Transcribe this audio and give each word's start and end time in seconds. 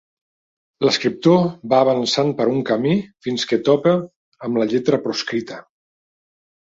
L'escriptor 0.85 1.43
va 1.73 1.81
avançant 1.85 2.33
per 2.39 2.47
un 2.53 2.63
camí 2.71 2.95
fins 3.27 3.45
que 3.53 3.61
topa 3.71 3.95
amb 4.49 4.61
la 4.63 4.67
lletra 4.73 5.01
proscrita. 5.09 5.61